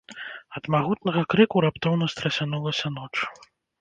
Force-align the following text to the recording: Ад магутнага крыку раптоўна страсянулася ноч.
Ад 0.59 0.69
магутнага 0.75 1.21
крыку 1.33 1.63
раптоўна 1.65 2.05
страсянулася 2.15 2.87
ноч. 2.97 3.15